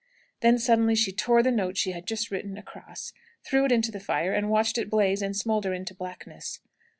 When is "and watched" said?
4.33-4.79